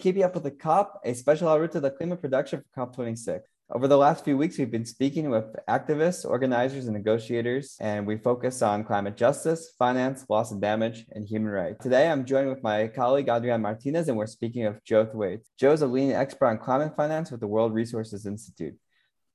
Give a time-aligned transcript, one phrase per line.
[0.00, 3.40] Keeping Up with the COP, a special Ruta del Clima production for COP26.
[3.72, 8.16] Over the last few weeks, we've been speaking with activists, organizers, and negotiators, and we
[8.16, 11.82] focus on climate justice, finance, loss and damage, and human rights.
[11.82, 15.50] Today, I'm joined with my colleague, Adrian Martinez, and we're speaking of Joe Thwaites.
[15.58, 18.74] Joe is a leading expert on climate finance with the World Resources Institute.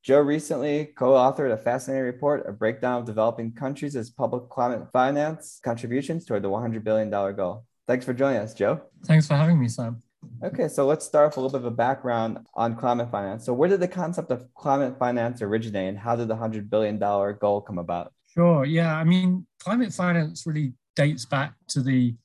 [0.01, 4.87] Joe recently co authored a fascinating report, a breakdown of developing countries as public climate
[4.91, 7.65] finance contributions toward the $100 billion goal.
[7.87, 8.81] Thanks for joining us, Joe.
[9.05, 10.01] Thanks for having me, Sam.
[10.43, 13.45] Okay, so let's start with a little bit of a background on climate finance.
[13.45, 16.97] So, where did the concept of climate finance originate, and how did the $100 billion
[16.97, 18.13] goal come about?
[18.33, 18.95] Sure, yeah.
[18.95, 22.15] I mean, climate finance really dates back to the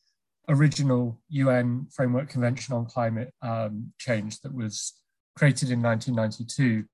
[0.49, 4.95] original UN Framework Convention on Climate um, Change that was
[5.37, 6.85] created in 1992.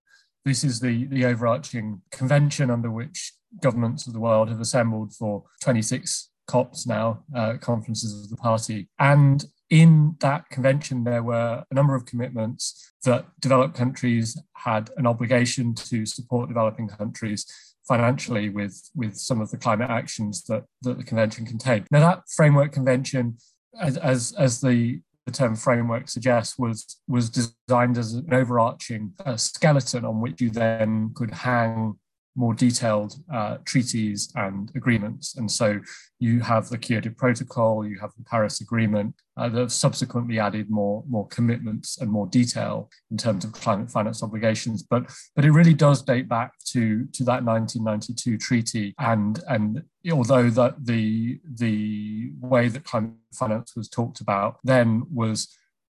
[0.44, 5.42] This is the, the overarching convention under which governments of the world have assembled for
[5.62, 8.88] 26 COPs now, uh, conferences of the party.
[8.98, 15.06] And in that convention, there were a number of commitments that developed countries had an
[15.06, 17.46] obligation to support developing countries
[17.86, 21.86] financially with, with some of the climate actions that, that the convention contained.
[21.90, 23.38] Now, that framework convention,
[23.80, 29.36] as, as, as the, the term framework suggests, was, was designed as an overarching uh,
[29.36, 31.98] skeleton on which you then could hang
[32.36, 35.36] more detailed uh, treaties and agreements.
[35.36, 35.80] And so
[36.18, 40.70] you have the Kyoto Protocol, you have the Paris Agreement uh, that have subsequently added
[40.70, 44.82] more, more commitments and more detail in terms of climate finance obligations.
[44.82, 48.94] But, but it really does date back to, to that 1992 treaty.
[48.98, 55.48] And, and although that the, the way that climate finance was talked about then was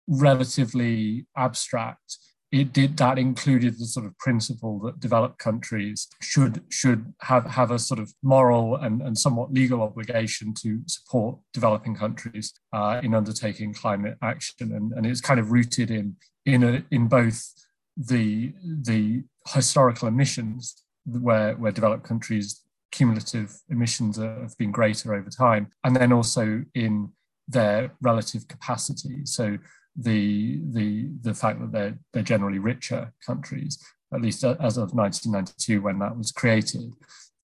[0.09, 2.19] relatively abstract,
[2.53, 7.71] it did that included the sort of principle that developed countries should should have have
[7.71, 13.15] a sort of moral and, and somewhat legal obligation to support developing countries uh, in
[13.15, 14.73] undertaking climate action.
[14.73, 17.53] And, and it's kind of rooted in in a, in both
[17.97, 25.69] the the historical emissions where where developed countries cumulative emissions have been greater over time
[25.85, 27.11] and then also in
[27.49, 29.25] their relative capacity.
[29.25, 29.59] So
[29.97, 35.81] the the the fact that they're they're generally richer countries, at least as of 1992
[35.81, 36.95] when that was created,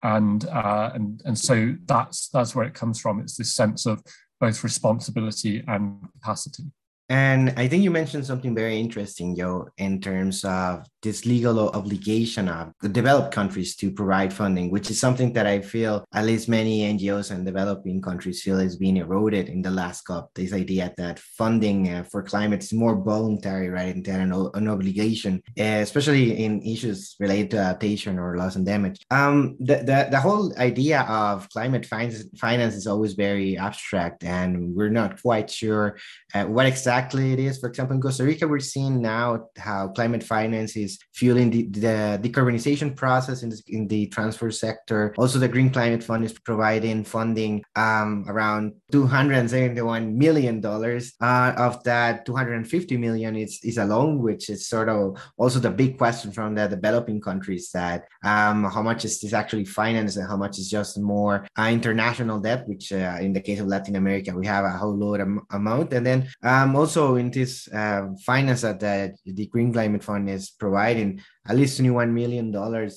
[0.03, 3.21] and uh, and and so that's that's where it comes from.
[3.21, 4.03] It's this sense of
[4.41, 6.65] both responsibility and capacity.
[7.09, 12.49] And I think you mentioned something very interesting, Joe, in terms of this legal obligation
[12.49, 16.49] of the developed countries to provide funding, which is something that I feel at least
[16.49, 20.35] many NGOs and developing countries feel is being eroded in the last COP.
[20.35, 25.43] This idea that funding uh, for climate is more voluntary rather than an, an obligation,
[25.57, 28.99] especially in issues related to adaptation or loss and damage.
[29.13, 34.75] Um, the, the, the whole idea of climate finance, finance is always very abstract, and
[34.75, 35.99] we're not quite sure
[36.35, 37.59] uh, what exactly it is.
[37.59, 42.21] For example, in Costa Rica, we're seeing now how climate finance is fueling the, the
[42.23, 45.15] decarbonization process in the, in the transfer sector.
[45.19, 50.65] Also, the Green Climate Fund is providing funding um, around $271 million.
[50.65, 55.71] Uh, of that, 250 million is, is a loan, which is sort of also the
[55.71, 60.29] big question from the developing countries that um, how much is this actually financed and
[60.29, 63.97] how much is just more uh, international debt, which uh, in the case of Latin
[63.97, 65.93] America, we have a whole load of amount.
[65.93, 70.51] And then um, also in this uh, finance that the, the Green Climate Fund is
[70.51, 72.53] providing, at least $21 million.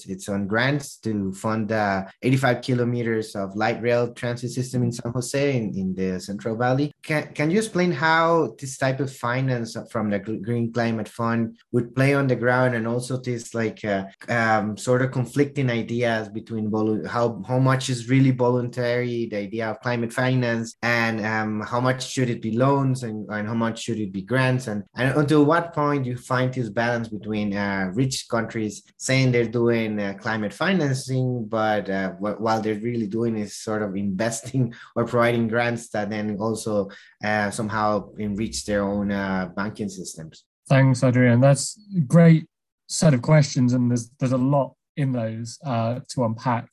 [0.07, 5.11] It's on grants to fund uh, 85 kilometers of light rail transit system in San
[5.11, 6.91] Jose in, in the Central Valley.
[7.01, 11.95] Can, can you explain how this type of finance from the Green Climate Fund would
[11.95, 16.69] play on the ground and also this like uh, um, sort of conflicting ideas between
[16.69, 21.79] volu- how, how much is really voluntary, the idea of climate finance, and um, how
[21.79, 24.67] much should it be loans and, and how much should it be grants?
[24.67, 29.45] And, and until what point you find this balance between uh, rich countries saying they're
[29.45, 35.05] doing uh, climate financing, but uh, while they're really doing is sort of investing or
[35.05, 36.89] providing grants that then also
[37.23, 40.45] uh, somehow enrich their own uh, banking systems.
[40.67, 41.41] Thanks, Adrian.
[41.41, 42.45] That's a great
[42.87, 46.69] set of questions, and there's there's a lot in those uh, to unpack.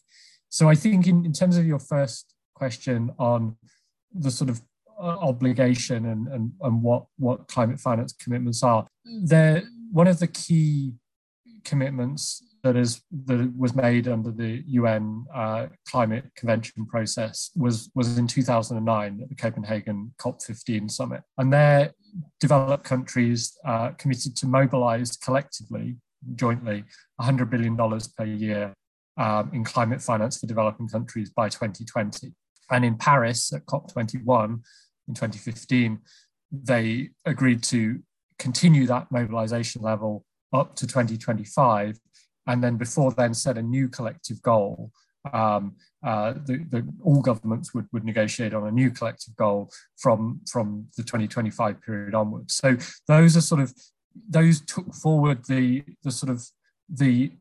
[0.48, 3.56] So I think in, in terms of your first question on
[4.12, 4.60] the sort of
[4.98, 9.62] obligation and, and, and what, what climate finance commitments are, there
[9.92, 10.92] one of the key
[11.64, 18.18] commitments that is that was made under the UN uh, climate convention process was was
[18.18, 21.92] in 2009 at the Copenhagen COP15 summit, and there
[22.40, 25.96] developed countries uh, committed to mobilize collectively,
[26.34, 26.84] jointly,
[27.16, 28.74] 100 billion dollars per year
[29.16, 32.32] um, in climate finance for developing countries by 2020.
[32.70, 34.60] And in Paris at COP21
[35.08, 35.98] in 2015,
[36.52, 38.00] they agreed to
[38.38, 41.98] continue that mobilization level up to 2025,
[42.46, 44.90] and then before then set a new collective goal.
[45.32, 45.74] Um,
[46.04, 50.86] uh, the, the, all governments would, would negotiate on a new collective goal from, from
[50.96, 52.54] the 2025 period onwards.
[52.54, 52.76] So
[53.08, 53.74] those are sort of
[54.28, 56.46] those took forward the the sort of
[56.88, 57.32] the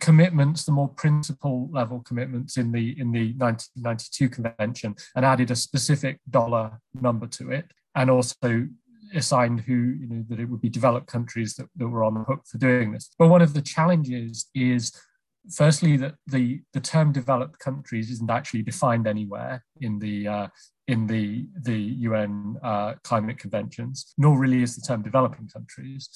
[0.00, 5.56] commitments, the more principle level commitments in the in the 1992 convention, and added a
[5.56, 8.66] specific dollar number to it, and also
[9.14, 12.24] assigned who you know that it would be developed countries that, that were on the
[12.24, 13.10] hook for doing this.
[13.18, 14.92] But one of the challenges is
[15.52, 20.48] firstly that the the term developed countries isn't actually defined anywhere in the uh,
[20.88, 21.78] in the the
[22.08, 26.08] UN uh, climate conventions, nor really is the term developing countries.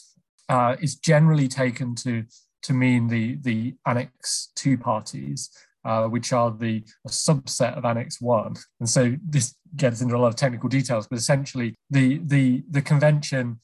[0.48, 2.24] Uh, is generally taken to
[2.62, 5.50] to mean the the Annex Two parties,
[5.84, 8.54] uh, which are the subset of Annex One.
[8.80, 12.82] And so this gets into a lot of technical details, but essentially the the the
[12.82, 13.60] convention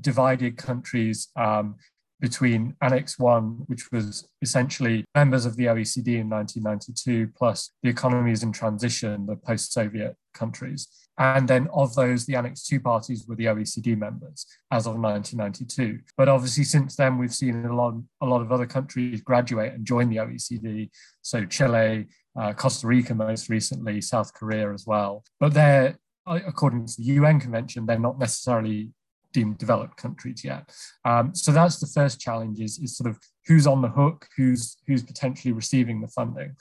[0.00, 1.76] divided countries um,
[2.20, 8.42] between Annex 1, which was essentially members of the OECD in 1992, plus the economies
[8.42, 10.88] in transition, the post Soviet countries.
[11.18, 16.00] And then of those, the Annex 2 parties were the OECD members as of 1992.
[16.16, 19.86] But obviously, since then, we've seen a lot, a lot of other countries graduate and
[19.86, 20.90] join the OECD.
[21.22, 22.06] So Chile,
[22.38, 25.24] uh, Costa Rica most recently, South Korea as well.
[25.40, 28.90] But they're, according to the UN Convention, they're not necessarily
[29.32, 30.70] deemed developed countries yet.
[31.04, 34.76] Um, so that's the first challenge is, is sort of who's on the hook, who's
[34.86, 36.56] who's potentially receiving the funding.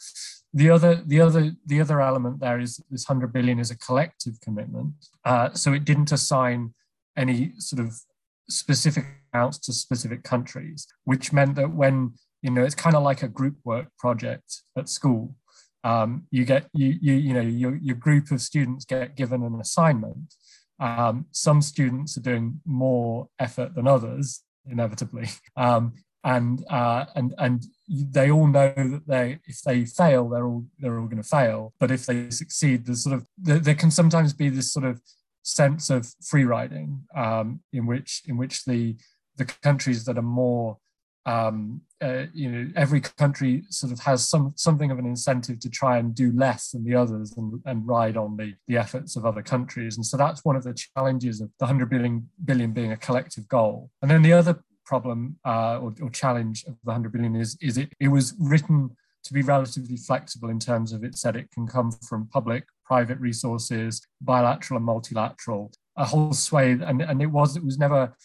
[0.56, 4.40] The other the other the other element there is this 100 billion is a collective
[4.42, 4.94] commitment.
[5.24, 6.74] Uh, so it didn't assign
[7.16, 7.94] any sort of
[8.50, 13.22] specific amounts to specific countries, which meant that when you know it's kind of like
[13.22, 15.36] a group work project at school.
[15.84, 19.60] Um, you get you you you know your, your group of students get given an
[19.62, 20.34] assignment
[20.80, 25.94] um, some students are doing more effort than others, inevitably, um,
[26.24, 31.00] and uh, and and they all know that they if they fail, they're all they're
[31.00, 31.74] all going to fail.
[31.80, 35.02] But if they succeed, there's sort of there, there can sometimes be this sort of
[35.44, 38.96] sense of free riding um, in which in which the
[39.38, 40.78] the countries that are more
[41.26, 45.70] um, uh, you know, every country sort of has some something of an incentive to
[45.70, 49.26] try and do less than the others and, and ride on the, the efforts of
[49.26, 49.96] other countries.
[49.96, 53.48] And so that's one of the challenges of the 100 billion, billion being a collective
[53.48, 53.90] goal.
[54.02, 57.78] And then the other problem uh, or, or, challenge of the 100 billion is, is
[57.78, 58.92] it, it was written
[59.24, 63.20] to be relatively flexible in terms of it said it can come from public, private
[63.20, 66.82] resources, bilateral and multilateral, a whole swathe.
[66.84, 68.16] And, and it was, it was never,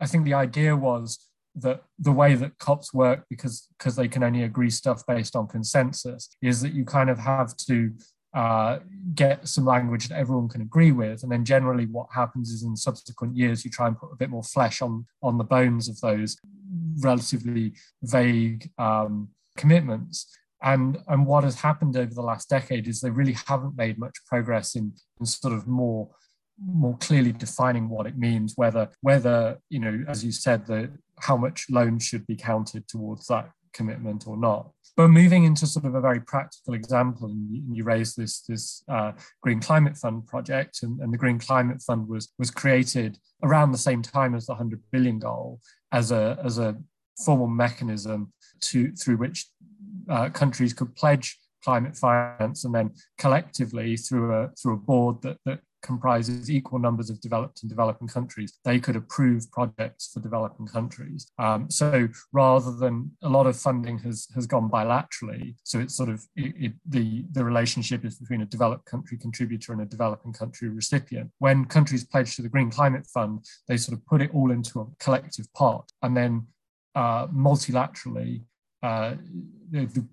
[0.00, 1.18] I think the idea was
[1.54, 5.46] that the way that COPs work because because they can only agree stuff based on
[5.46, 7.92] consensus is that you kind of have to
[8.34, 8.78] uh,
[9.14, 12.76] get some language that everyone can agree with and then generally what happens is in
[12.76, 16.00] subsequent years you try and put a bit more flesh on on the bones of
[16.00, 16.36] those
[17.00, 23.10] relatively vague um, commitments and and what has happened over the last decade is they
[23.10, 26.08] really haven't made much progress in, in sort of more
[26.64, 30.90] more clearly defining what it means whether whether you know as you said the
[31.20, 34.70] how much loan should be counted towards that commitment or not.
[34.96, 39.12] But moving into sort of a very practical example, and you, raised this this uh,
[39.42, 43.78] Green Climate Fund project, and, and, the Green Climate Fund was was created around the
[43.78, 45.60] same time as the 100 billion goal
[45.92, 46.76] as a as a
[47.24, 49.46] formal mechanism to through which
[50.10, 55.38] uh, countries could pledge climate finance and then collectively through a through a board that,
[55.44, 60.66] that comprises equal numbers of developed and developing countries, they could approve projects for developing
[60.66, 61.26] countries.
[61.38, 66.08] Um, so rather than a lot of funding has has gone bilaterally, so it's sort
[66.08, 70.32] of it, it, the the relationship is between a developed country contributor and a developing
[70.32, 71.30] country recipient.
[71.38, 74.80] When countries pledge to the Green Climate Fund, they sort of put it all into
[74.80, 76.46] a collective pot, and then
[76.94, 78.44] uh, multilaterally.
[78.82, 79.14] Uh,
[79.70, 80.04] the,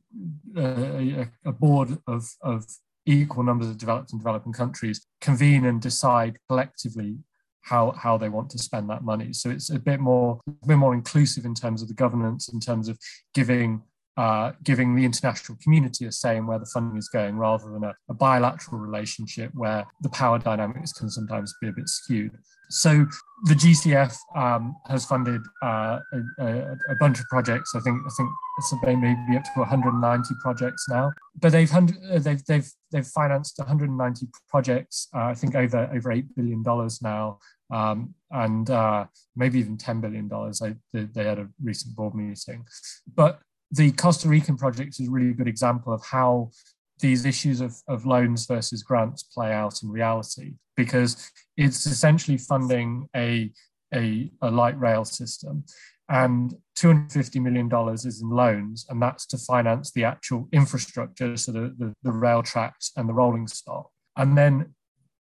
[0.55, 2.65] uh, a, a board of, of
[3.09, 7.17] equal numbers of developed and developing countries convene and decide collectively
[7.61, 9.33] how how they want to spend that money.
[9.33, 12.59] So it's a bit more a bit more inclusive in terms of the governance, in
[12.59, 12.97] terms of
[13.33, 13.81] giving
[14.19, 17.85] uh, giving the international community a say in where the funding is going, rather than
[17.85, 22.37] a, a bilateral relationship where the power dynamics can sometimes be a bit skewed.
[22.69, 23.05] So
[23.45, 25.99] the GCF um, has funded uh,
[26.37, 27.73] a, a, bunch of projects.
[27.73, 31.13] I think I think it's maybe up to 190 projects now.
[31.39, 31.87] But they've uh,
[32.19, 35.07] they've they've they've financed 190 projects.
[35.15, 37.39] Uh, I think over over eight billion dollars now,
[37.71, 40.59] um, and uh, maybe even 10 billion dollars.
[40.59, 42.65] They, they had a recent board meeting.
[43.15, 43.39] But
[43.71, 46.51] the Costa Rican project is a really good example of how
[46.99, 53.07] these issues of, of loans versus grants play out in reality because it's essentially funding
[53.15, 53.51] a
[53.93, 55.63] a, a light rail system.
[56.09, 61.75] And $250 million is in loans, and that's to finance the actual infrastructure, so the,
[61.77, 63.89] the, the rail tracks and the rolling stock.
[64.17, 64.73] And then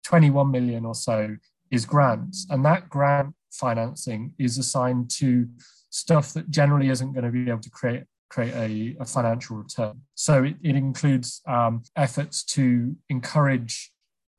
[0.05, 1.37] 21 million or so
[1.73, 2.47] is grants.
[2.51, 5.49] And that grant financing is assigned to
[5.91, 10.01] stuff that generally isn't going to be able to create create a, a financial return.
[10.15, 13.93] So it, it includes um, efforts to encourage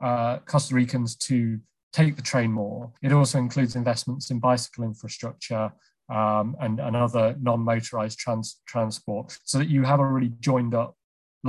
[0.04, 1.60] uh, Costa Ricans to
[1.94, 2.92] take the train more.
[3.02, 5.72] It also includes investments in bicycle infrastructure
[6.10, 10.96] um, and, and other non-motorized trans, transport so that you have a really joined up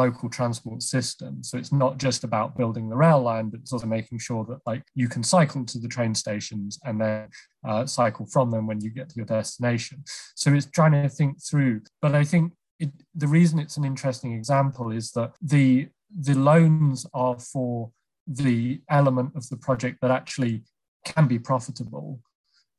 [0.04, 1.42] local transport system.
[1.42, 4.60] So it's not just about building the rail line, but it's also making sure that
[4.64, 7.28] like you can cycle to the train stations and then
[7.68, 10.02] uh, cycle from them when you get to your destination.
[10.34, 11.82] So it's trying to think through.
[12.00, 15.88] But I think it, the reason it's an interesting example is that the
[16.28, 17.90] the loans are for
[18.26, 20.62] the element of the project that actually
[21.04, 22.20] can be profitable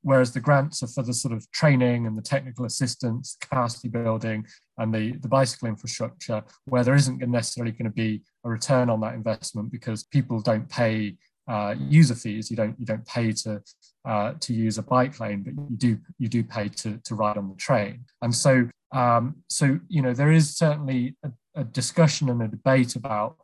[0.01, 4.46] whereas the grants are for the sort of training and the technical assistance, capacity building,
[4.77, 9.01] and the, the bicycle infrastructure, where there isn't necessarily going to be a return on
[9.01, 11.15] that investment because people don't pay
[11.50, 12.50] uh, user fees.
[12.51, 13.62] You don't you don't pay to
[14.08, 17.38] uh, to use a bike lane, but you do you do pay to to ride
[17.38, 18.06] on the train.
[18.22, 22.96] And so um, so you know there is certainly a, a discussion and a debate
[22.96, 23.38] about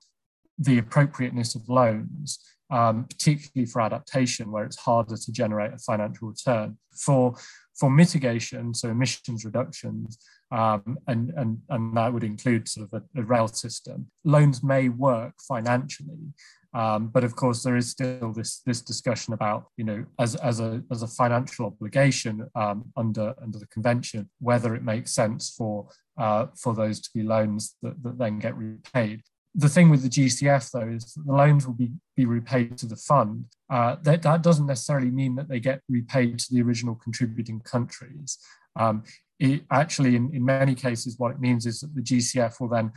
[0.57, 6.27] the appropriateness of loans um, particularly for adaptation, where it's harder to generate a financial
[6.27, 6.77] return.
[6.95, 7.35] For,
[7.79, 10.17] for mitigation, so emissions reductions,
[10.51, 14.89] um, and, and, and that would include sort of a, a rail system, loans may
[14.89, 16.33] work financially.
[16.73, 20.59] Um, but of course, there is still this, this discussion about, you know, as, as,
[20.59, 25.87] a, as a financial obligation um, under, under the convention, whether it makes sense for,
[26.17, 29.21] uh, for those to be loans that, that then get repaid
[29.57, 32.85] the thing with the GCF though is that the loans will be, be repaid to
[32.85, 33.45] the fund.
[33.69, 38.37] Uh, that, that doesn't necessarily mean that they get repaid to the original contributing countries.
[38.75, 39.03] Um,
[39.39, 42.91] it actually, in, in many cases, what it means is that the GCF will then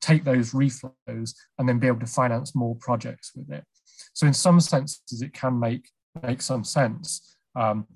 [0.00, 3.64] take those reflows and then be able to finance more projects with it.
[4.12, 5.88] So in some senses, it can make
[6.22, 7.36] make some sense.
[7.56, 7.86] Um,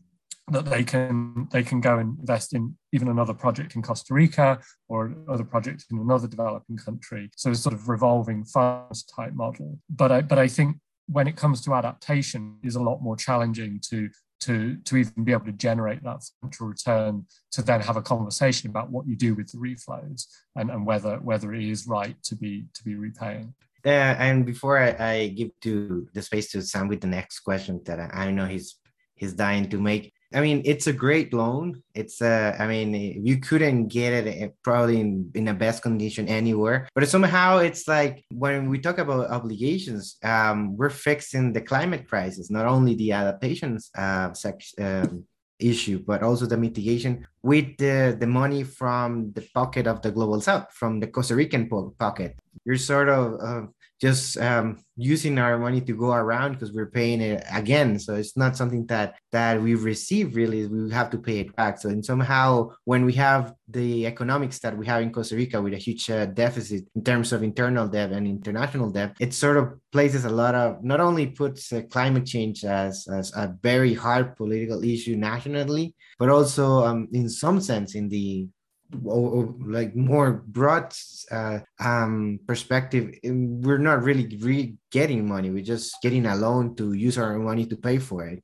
[0.51, 4.59] that they can they can go and invest in even another project in Costa Rica
[4.89, 7.31] or other project in another developing country.
[7.37, 9.79] So it's sort of revolving funds type model.
[9.91, 10.77] But I, but I think
[11.07, 14.09] when it comes to adaptation, is a lot more challenging to
[14.41, 18.71] to to even be able to generate that financial return to then have a conversation
[18.71, 20.27] about what you do with the reflows
[20.57, 23.55] and, and whether whether it is right to be to be repaying.
[23.85, 27.81] Uh, and before I, I, give to the space to Sam with the next question
[27.87, 28.77] that I, I know he's
[29.15, 31.83] he's dying to make, I mean, it's a great loan.
[31.95, 32.93] It's uh, I mean,
[33.25, 36.87] you couldn't get it eh, probably in, in the best condition anywhere.
[36.95, 42.51] But somehow it's like when we talk about obligations, um, we're fixing the climate crisis,
[42.51, 44.31] not only the adaptations uh,
[44.79, 45.25] um,
[45.59, 50.41] issue, but also the mitigation with the, the money from the pocket of the global
[50.41, 52.39] south, from the Costa Rican po- pocket.
[52.65, 53.67] You're sort of uh,
[54.01, 57.99] just um, using our money to go around because we're paying it again.
[57.99, 60.67] So it's not something that that we receive really.
[60.67, 61.79] We have to pay it back.
[61.79, 65.75] So and somehow when we have the economics that we have in Costa Rica with
[65.75, 69.75] a huge uh, deficit in terms of internal debt and international debt, it sort of
[69.93, 74.37] places a lot of not only puts uh, climate change as, as a very hard
[74.37, 78.47] political issue nationally, but also um, in some sense in the
[78.91, 80.95] like more broad
[81.31, 85.51] uh, um, perspective, we're not really re- getting money.
[85.51, 88.43] We're just getting a loan to use our money to pay for it.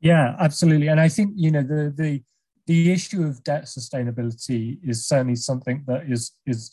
[0.00, 0.88] Yeah, absolutely.
[0.88, 2.22] And I think you know the the
[2.66, 6.72] the issue of debt sustainability is certainly something that is is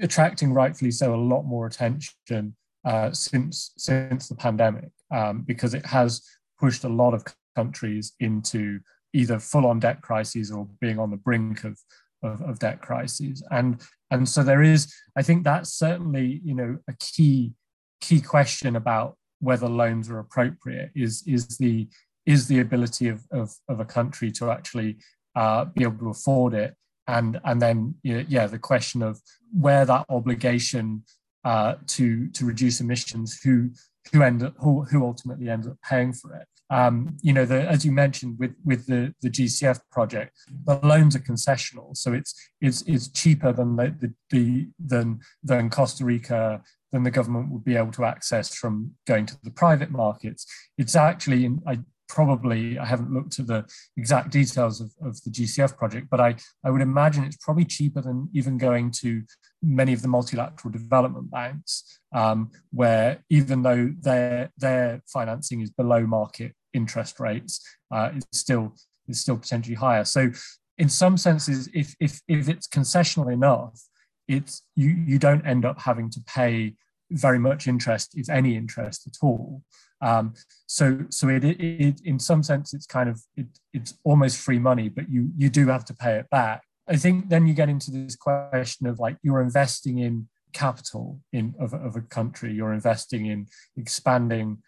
[0.00, 5.84] attracting rightfully so a lot more attention uh, since since the pandemic um, because it
[5.86, 6.22] has
[6.58, 8.80] pushed a lot of countries into
[9.12, 11.78] either full on debt crises or being on the brink of
[12.22, 13.42] of, of debt crises.
[13.50, 17.52] And, and so there is, I think that's certainly, you know, a key,
[18.00, 21.88] key question about whether loans are appropriate is, is the,
[22.26, 24.98] is the ability of, of, of a country to actually
[25.34, 26.74] uh, be able to afford it.
[27.08, 29.20] And, and then, yeah, the question of
[29.52, 31.02] where that obligation
[31.44, 33.70] uh, to, to reduce emissions, who,
[34.12, 36.46] who, end up, who, who ultimately ends up paying for it.
[36.72, 41.14] Um, you know, the, as you mentioned with with the, the GCF project, the loans
[41.14, 46.62] are concessional, so it's it's it's cheaper than the, the, the than than Costa Rica
[46.90, 50.46] than the government would be able to access from going to the private markets.
[50.78, 53.64] It's actually, I probably I haven't looked at the
[53.96, 58.00] exact details of, of the GCF project, but I, I would imagine it's probably cheaper
[58.00, 59.22] than even going to
[59.62, 66.06] many of the multilateral development banks, um, where even though their their financing is below
[66.06, 67.60] market interest rates
[67.90, 68.74] uh, is still
[69.08, 70.04] is still potentially higher.
[70.04, 70.30] So
[70.78, 73.80] in some senses, if if if it's concessional enough,
[74.28, 76.74] it's you you don't end up having to pay
[77.10, 79.62] very much interest, if any interest at all.
[80.00, 80.34] Um,
[80.66, 84.58] so so it, it, it, in some sense it's kind of it, it's almost free
[84.58, 86.62] money, but you you do have to pay it back.
[86.88, 91.54] I think then you get into this question of like you're investing in capital in
[91.60, 94.58] of, of a country, you're investing in expanding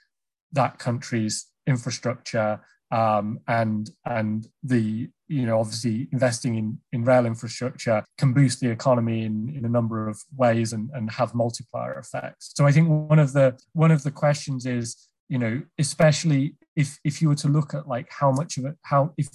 [0.55, 8.05] that country's infrastructure um, and and the you know obviously investing in in rail infrastructure
[8.19, 12.53] can boost the economy in, in a number of ways and, and have multiplier effects.
[12.55, 16.99] So i think one of the one of the questions is you know especially if
[17.05, 19.29] if you were to look at like how much of it how if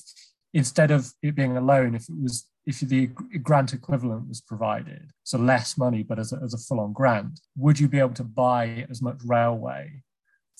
[0.53, 3.07] instead of it being a loan if it was if the
[3.41, 7.79] grant equivalent was provided so less money but as a, as a full-on grant would
[7.79, 10.01] you be able to buy as much railway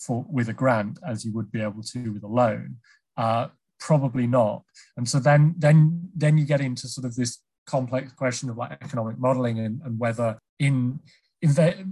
[0.06, 2.78] for with a grant as you would be able to with a loan
[3.18, 3.48] uh,
[3.80, 4.64] probably not.
[4.98, 8.72] And so then then then you get into sort of this complex question of like
[8.82, 11.00] economic modeling and, and whether in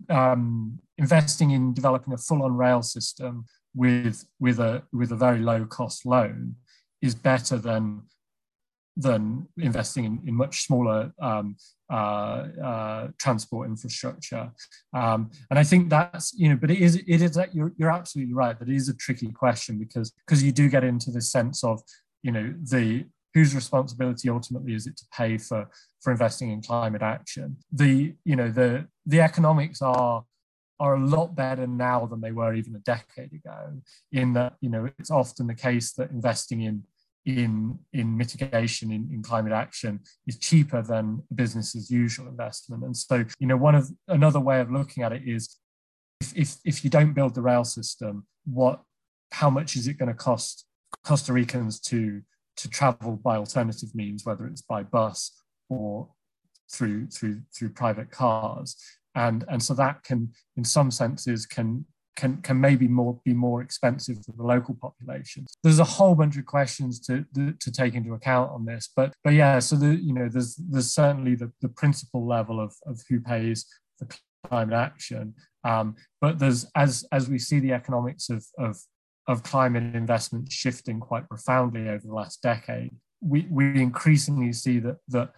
[0.09, 3.45] um, investing in developing a full-on rail system
[3.75, 6.55] with with a with a very low cost loan
[7.01, 8.01] is better than
[8.99, 11.55] than investing in, in much smaller um,
[11.91, 14.51] uh, uh, transport infrastructure.
[14.93, 17.91] Um, and I think that's you know, but it is it is that you're you're
[17.91, 21.31] absolutely right that it is a tricky question because because you do get into this
[21.31, 21.81] sense of
[22.23, 25.69] you know the whose responsibility ultimately is it to pay for
[26.01, 30.23] for investing in climate action the you know the the economics are
[30.79, 33.79] are a lot better now than they were even a decade ago
[34.11, 36.83] in that you know it's often the case that investing in
[37.27, 42.83] in in mitigation in, in climate action is cheaper than business as usual investment.
[42.83, 45.57] And so you know one of another way of looking at it is
[46.21, 48.81] if if, if you don't build the rail system what
[49.33, 50.65] how much is it going to cost
[51.03, 52.21] costa ricans to
[52.55, 56.07] to travel by alternative means whether it's by bus or
[56.71, 58.77] through through through private cars?
[59.15, 61.85] And and so that can in some senses can
[62.17, 65.45] can can maybe more be more expensive for the local population.
[65.63, 69.33] There's a whole bunch of questions to to take into account on this, but but
[69.33, 73.21] yeah, so the you know there's there's certainly the, the principal level of, of who
[73.21, 73.65] pays
[73.97, 74.07] for
[74.47, 78.77] climate action, um, but there's as as we see the economics of of
[79.27, 84.97] of climate investment shifting quite profoundly over the last decade, we we increasingly see that
[85.07, 85.31] that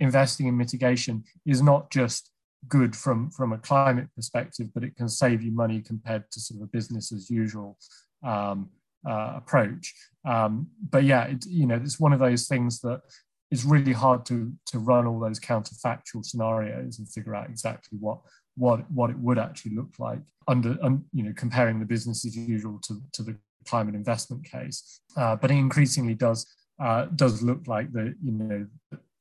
[0.00, 2.30] investing in mitigation is not just
[2.68, 6.60] good from from a climate perspective, but it can save you money compared to sort
[6.60, 7.78] of a business as usual
[8.24, 8.70] um,
[9.08, 9.94] uh, approach.
[10.24, 13.02] Um, but yeah, it, you know, it's one of those things that
[13.50, 18.18] is really hard to to run all those counterfactual scenarios and figure out exactly what
[18.56, 22.36] what what it would actually look like under um, you know comparing the business as
[22.36, 25.00] usual to, to the climate investment case.
[25.16, 26.46] Uh, but it increasingly does
[26.80, 28.66] uh, does look like that you know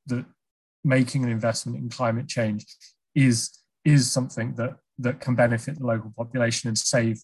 [0.08, 0.26] that
[0.84, 2.66] making an investment in climate change
[3.15, 7.21] is is something that that can benefit the local population and save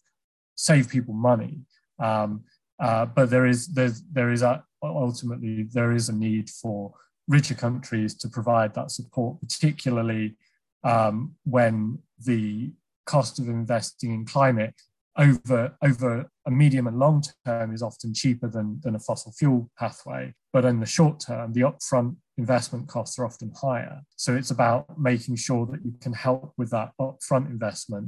[0.55, 1.61] save people money.
[1.99, 2.43] Um,
[2.81, 6.93] uh, but there is there's, there is a, ultimately there is a need for
[7.27, 10.35] richer countries to provide that support, particularly
[10.83, 12.71] um, when the
[13.05, 14.75] cost of investing in climate
[15.17, 19.69] over over a medium and long term is often cheaper than, than a fossil fuel
[19.77, 20.33] pathway.
[20.53, 23.97] But in the short term, the upfront investment costs are often higher.
[24.15, 28.07] So it's about making sure that you can help with that upfront investment,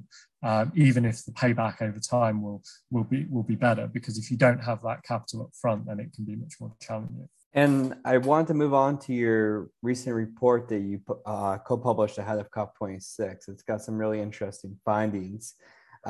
[0.49, 2.61] um, even if the payback over time will
[2.93, 3.85] will be will be better.
[3.97, 6.71] Because if you don't have that capital up front, then it can be much more
[6.87, 7.29] challenging.
[7.55, 10.95] And I want to move on to your recent report that you
[11.33, 13.49] uh, co-published ahead of COP26.
[13.49, 15.53] It's got some really interesting findings,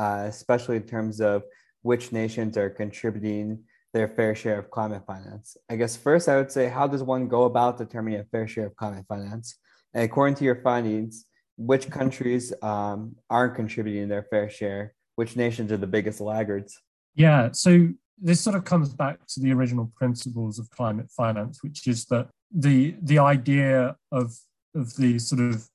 [0.01, 1.43] uh, especially in terms of
[1.81, 3.47] which nations are contributing
[3.93, 5.55] their fair share of climate finance.
[5.69, 8.67] I guess first I would say, how does one go about determining a fair share
[8.67, 9.57] of climate finance?
[9.93, 11.25] And according to your findings,
[11.57, 14.93] which countries um, aren't contributing their fair share?
[15.15, 16.79] Which nations are the biggest laggards?
[17.13, 21.87] Yeah, so this sort of comes back to the original principles of climate finance, which
[21.87, 24.35] is that the the idea of
[24.73, 25.69] of the sort of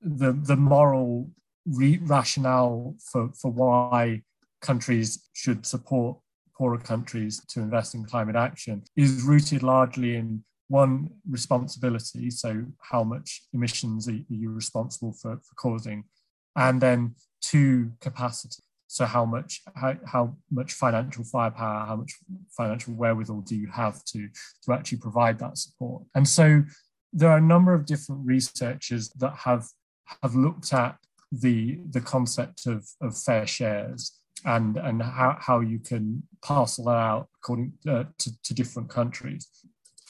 [0.00, 1.30] the the moral
[1.66, 4.22] re- rationale for for why
[4.60, 6.18] countries should support
[6.56, 13.04] poorer countries to invest in climate action is rooted largely in one responsibility so how
[13.04, 16.04] much emissions are you responsible for, for causing
[16.56, 18.62] and then two capacity.
[18.88, 22.12] So how much how, how much financial firepower how much
[22.56, 24.28] financial wherewithal do you have to
[24.64, 26.04] to actually provide that support?
[26.14, 26.62] And so
[27.12, 29.66] there are a number of different researchers that have
[30.22, 30.96] have looked at
[31.32, 34.12] the the concept of, of fair shares
[34.46, 39.48] and and how, how you can parcel that out according uh, to, to different countries.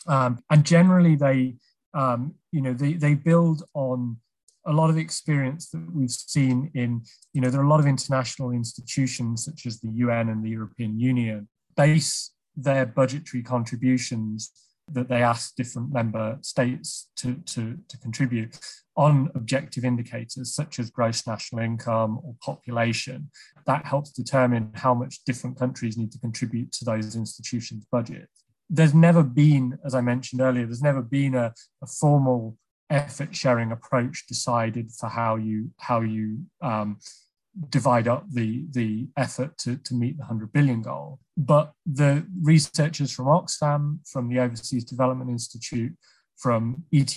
[0.06, 1.56] Um, and generally, they
[1.94, 4.18] um, you know they they build on
[4.66, 7.86] a lot of experience that we've seen in you know there are a lot of
[7.86, 14.50] international institutions such as the UN and the European Union base their budgetary contributions
[14.92, 18.58] that they ask different member states to, to, to contribute
[18.96, 23.30] on objective indicators such as gross national income or population.
[23.66, 28.44] That helps determine how much different countries need to contribute to those institutions' budgets.
[28.70, 32.56] There's never been, as I mentioned earlier, there's never been a, a formal
[32.88, 36.98] effort sharing approach decided for how you how you um,
[37.70, 41.18] divide up the, the effort to, to meet the 100 billion goal.
[41.36, 45.92] But the researchers from Oxfam, from the Overseas Development Institute,
[46.36, 47.10] from ETH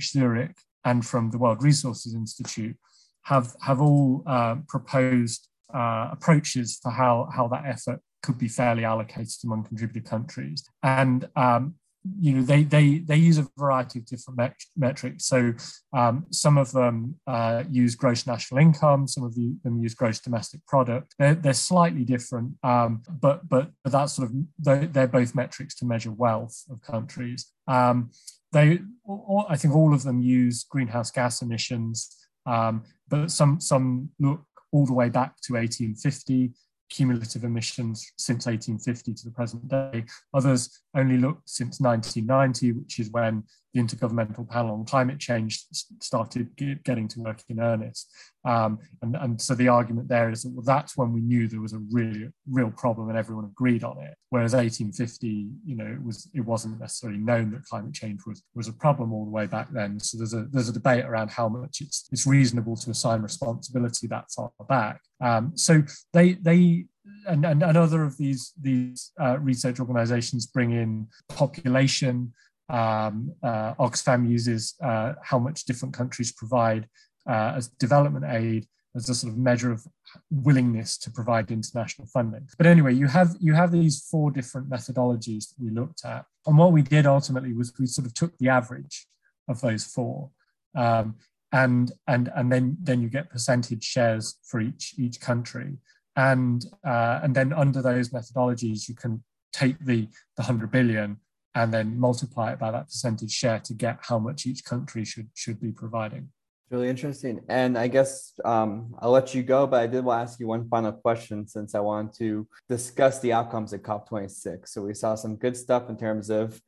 [0.00, 2.76] Zurich, and from the World Resources Institute
[3.22, 8.84] have, have all uh, proposed uh, approaches for how, how that effort could be fairly
[8.84, 10.64] allocated among contributor countries.
[10.82, 11.74] And um,
[12.20, 15.26] you know they they they use a variety of different met- metrics.
[15.26, 15.54] So
[15.96, 20.64] um, some of them uh, use gross national income some of them use gross domestic
[20.66, 21.14] product.
[21.18, 25.84] They're, they're slightly different um, but but that's sort of they're, they're, both metrics to
[25.84, 27.52] measure wealth of countries.
[27.68, 28.10] Um,
[28.52, 34.08] they all, i think all of them use greenhouse gas emissions um, but some some
[34.18, 36.52] look all the way back to 1850
[36.90, 40.04] cumulative emissions since 1850 to the present day.
[40.32, 45.64] Others only look since 1990, which is when the Intergovernmental Panel on Climate Change
[46.00, 46.48] started
[46.84, 48.08] getting to work in earnest.
[48.44, 51.60] Um, and, and so the argument there is that well, that's when we knew there
[51.60, 54.14] was a really real problem and everyone agreed on it.
[54.30, 58.68] Whereas 1850, you know, it was it wasn't necessarily known that climate change was was
[58.68, 59.98] a problem all the way back then.
[59.98, 64.06] So there's a there's a debate around how much it's it's reasonable to assign responsibility
[64.08, 65.00] that far back.
[65.20, 65.82] Um, so
[66.12, 66.86] they they
[67.26, 72.32] and, and, and other of these these uh, research organizations bring in population
[72.68, 76.88] um, uh, Oxfam uses uh, how much different countries provide
[77.28, 79.86] uh, as development aid as a sort of measure of
[80.30, 82.48] willingness to provide international funding.
[82.56, 86.56] But anyway, you have you have these four different methodologies that we looked at, and
[86.56, 89.06] what we did ultimately was we sort of took the average
[89.48, 90.30] of those four,
[90.76, 91.16] um,
[91.52, 95.76] and and and then then you get percentage shares for each each country,
[96.16, 99.22] and uh, and then under those methodologies you can
[99.52, 101.18] take the the hundred billion
[101.54, 105.28] and then multiply it by that percentage share to get how much each country should
[105.34, 106.28] should be providing.
[106.70, 107.40] Really interesting.
[107.48, 110.48] And I guess um, I'll let you go, but I did want to ask you
[110.48, 114.68] one final question since I want to discuss the outcomes at COP26.
[114.68, 116.60] So we saw some good stuff in terms of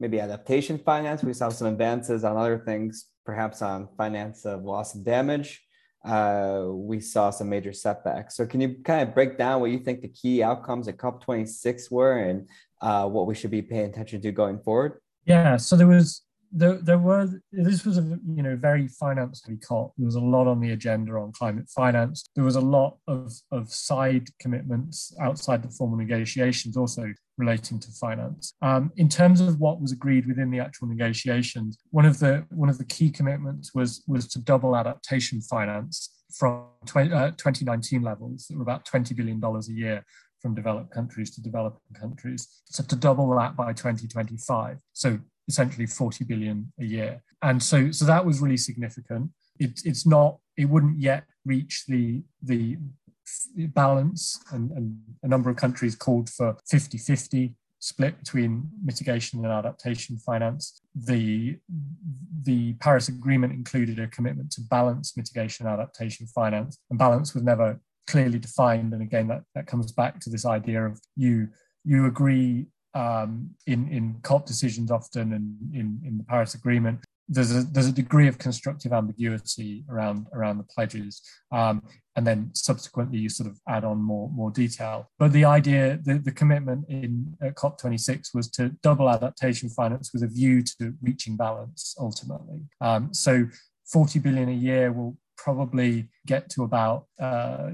[0.00, 1.22] maybe adaptation finance.
[1.22, 5.62] We saw some advances on other things, perhaps on finance of loss and damage.
[6.04, 8.36] Uh, we saw some major setbacks.
[8.36, 11.92] So can you kind of break down what you think the key outcomes at COP26
[11.92, 12.48] were and
[12.82, 15.00] uh, what we should be paying attention to going forward?
[15.24, 16.22] Yeah, so there was
[16.54, 19.94] there, there were this was a you know very finance heavy COP.
[19.96, 22.28] There was a lot on the agenda on climate finance.
[22.34, 27.06] There was a lot of of side commitments outside the formal negotiations also
[27.38, 28.54] relating to finance.
[28.60, 32.68] Um, in terms of what was agreed within the actual negotiations, one of the one
[32.68, 38.46] of the key commitments was was to double adaptation finance from 20, uh, 2019 levels
[38.48, 40.04] that were about 20 billion dollars a year
[40.42, 42.48] from developed countries to developing countries.
[42.64, 44.76] So to double that by 2025.
[44.92, 47.22] So essentially 40 billion a year.
[47.42, 49.30] And so, so that was really significant.
[49.58, 52.76] It, it's not, it wouldn't yet reach the, the
[53.56, 59.52] balance and, and a number of countries called for 50 50 split between mitigation and
[59.52, 60.80] adaptation finance.
[60.94, 61.58] The,
[62.42, 67.42] the Paris Agreement included a commitment to balance mitigation and adaptation finance, and balance was
[67.42, 68.92] never clearly defined.
[68.92, 71.48] And again, that, that comes back to this idea of you
[71.84, 77.00] you agree um, in in COP decisions often and in, in the Paris Agreement.
[77.28, 81.82] There's a there's a degree of constructive ambiguity around around the pledges, um,
[82.16, 85.10] and then subsequently you sort of add on more more detail.
[85.18, 90.28] But the idea, the, the commitment in COP26 was to double adaptation finance with a
[90.28, 92.60] view to reaching balance ultimately.
[92.80, 93.46] Um, so
[93.86, 97.70] 40 billion a year will probably get to about uh,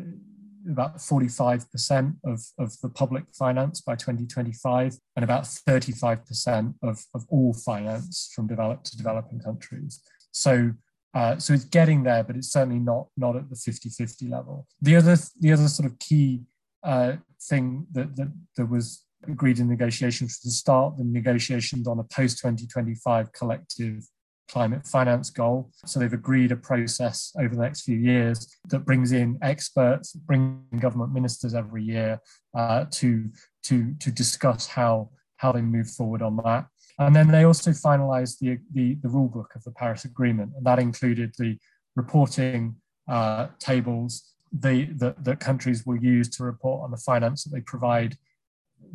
[0.71, 7.55] about 45% of, of the public finance by 2025 and about 35% of, of all
[7.55, 10.03] finance from developed to developing countries.
[10.33, 10.73] So
[11.15, 14.67] uh, so it's getting there, but it's certainly not not at the 50-50 level.
[14.83, 16.43] The other the other sort of key
[16.83, 21.99] uh, thing that, that that was agreed in negotiations was to start the negotiations on
[21.99, 24.07] a post 2025 collective
[24.49, 25.71] climate finance goal.
[25.85, 30.65] So they've agreed a process over the next few years that brings in experts, bring
[30.81, 32.21] government ministers every year
[32.57, 33.31] uh, to,
[33.65, 36.67] to, to discuss how, how they move forward on that.
[36.99, 40.67] And then they also finalized the, the, the rule book of the Paris Agreement, and
[40.67, 41.57] that included the
[41.95, 42.77] reporting
[43.09, 47.61] uh, tables they, that, that countries will use to report on the finance that they
[47.61, 48.17] provide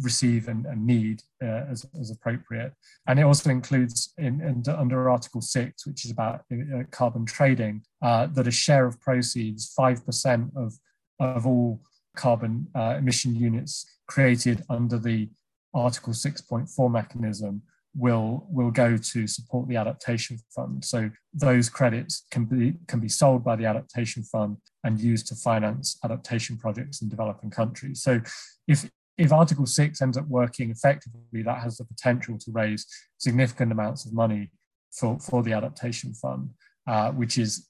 [0.02, 2.74] receive and, and need uh, as, as appropriate.
[3.08, 7.84] And it also includes in, in under Article 6, which is about uh, carbon trading,
[8.02, 10.74] uh, that a share of proceeds, 5% of,
[11.20, 11.82] of all
[12.16, 15.30] carbon uh, emission units created under the
[15.74, 17.64] Article 6.4 mechanism
[17.96, 23.10] will will go to support the adaptation fund so those credits can be can be
[23.10, 28.20] sold by the adaptation fund and used to finance adaptation projects in developing countries so
[28.68, 32.86] if if Article 6 ends up working effectively, that has the potential to raise
[33.18, 34.50] significant amounts of money
[34.92, 36.50] for, for the adaptation fund,
[36.88, 37.70] uh, which is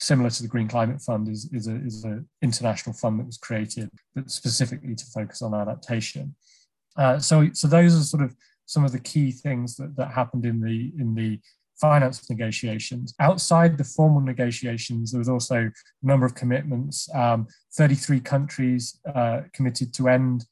[0.00, 3.38] similar to the Green Climate Fund, is, is an is a international fund that was
[3.38, 6.34] created but specifically to focus on adaptation.
[6.96, 8.34] Uh, so, so those are sort of
[8.66, 11.40] some of the key things that, that happened in the in the
[11.80, 13.14] finance negotiations.
[13.18, 17.08] Outside the formal negotiations, there was also a number of commitments.
[17.14, 20.46] Um, 33 countries uh, committed to end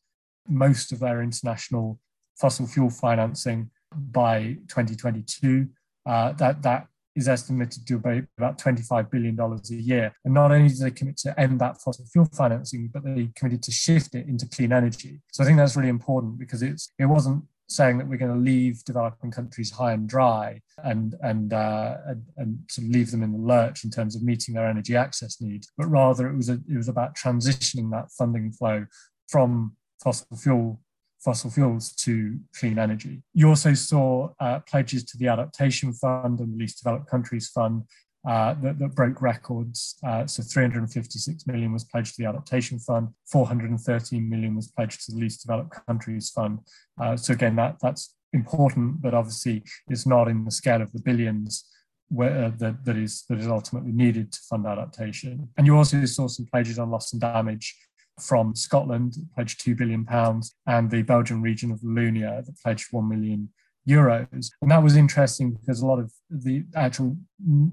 [0.48, 1.98] most of their international
[2.40, 5.68] fossil fuel financing by 2022.
[6.04, 10.12] Uh, that that is estimated to be about $25 billion a year.
[10.24, 13.62] And not only did they commit to end that fossil fuel financing, but they committed
[13.64, 15.20] to shift it into clean energy.
[15.30, 18.38] So I think that's really important because it's it wasn't saying that we're going to
[18.38, 23.38] leave developing countries high and dry and and uh, and, and leave them in the
[23.38, 26.76] lurch in terms of meeting their energy access needs, but rather it was a, it
[26.76, 28.86] was about transitioning that funding flow
[29.28, 30.80] from fossil fuel
[31.24, 33.22] fossil fuels to clean energy.
[33.32, 37.84] You also saw uh, pledges to the Adaptation Fund and the Least Developed Countries Fund
[38.28, 39.96] uh, that, that, broke records.
[40.06, 45.12] Uh, so 356 million was pledged to the Adaptation Fund, 413 million was pledged to
[45.12, 46.60] the Least Developed Countries Fund.
[47.00, 51.00] Uh, so again, that, that's important, but obviously it's not in the scale of the
[51.00, 51.68] billions
[52.08, 55.48] where, uh, that, that, is, that is ultimately needed to fund adaptation.
[55.56, 57.76] And you also saw some pledges on loss and damage
[58.20, 63.08] from Scotland pledged two billion pounds, and the Belgian region of Wallonia that pledged one
[63.08, 63.48] million
[63.88, 64.50] euros.
[64.60, 67.16] And that was interesting because a lot of the actual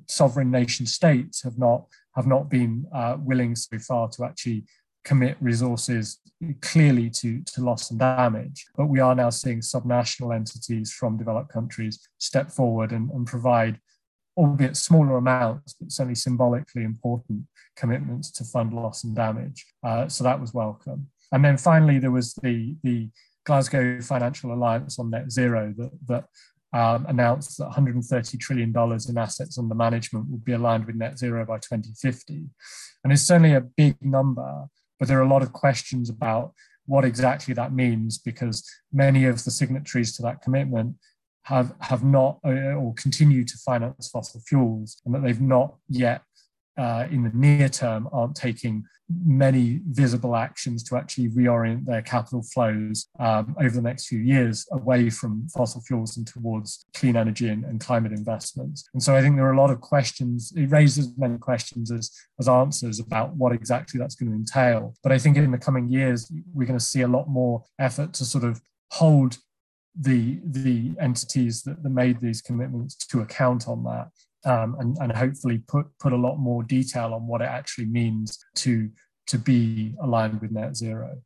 [0.08, 4.66] sovereign nation states have not have not been uh, willing so far to actually
[5.06, 6.20] commit resources
[6.62, 8.66] clearly to, to loss and damage.
[8.76, 13.80] But we are now seeing subnational entities from developed countries step forward and, and provide
[14.40, 17.44] albeit smaller amounts, but certainly symbolically important
[17.76, 19.66] commitments to fund loss and damage.
[19.84, 21.08] Uh, so that was welcome.
[21.34, 23.10] And then finally, there was the, the
[23.46, 26.26] Glasgow Financial Alliance on Net Zero that, that
[26.72, 28.70] um, announced that $130 trillion
[29.10, 32.46] in assets under management would be aligned with net zero by 2050.
[33.04, 34.68] And it's certainly a big number,
[35.00, 36.54] but there are a lot of questions about
[36.86, 40.96] what exactly that means because many of the signatories to that commitment
[41.44, 46.22] have have not uh, or continue to finance fossil fuels and that they've not yet
[46.78, 48.86] uh, in the near term aren't taking
[49.26, 54.68] many visible actions to actually reorient their capital flows um, over the next few years
[54.72, 58.88] away from fossil fuels and towards clean energy and, and, climate investments.
[58.94, 62.12] And so I think there are a lot of questions, it raises many questions as,
[62.40, 64.94] as answers about what exactly that's going to entail.
[65.02, 68.14] But I think in the coming years, we're going to see a lot more effort
[68.14, 69.38] to sort of hold
[70.00, 74.10] the the entities that, that made these commitments to account on that
[74.46, 78.40] um, and, and hopefully put put a lot more detail on what it actually means
[78.56, 78.90] to
[79.28, 81.18] to be aligned with net zero.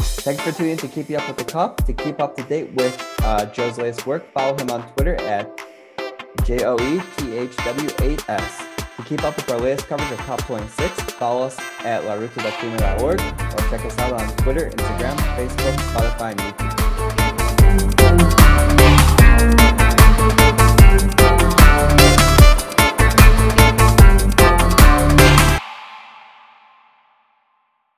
[0.00, 1.86] Thanks for tuning in to Keeping Up with the COP.
[1.86, 5.48] To keep up to date with uh, Joe's latest work, follow him on Twitter at
[6.44, 8.96] J O E T H W 8S.
[8.96, 13.84] To keep up with our latest coverage of COP26, follow us at laruta.clima.org or check
[13.84, 16.87] us out on Twitter, Instagram, Facebook, Spotify, and YouTube.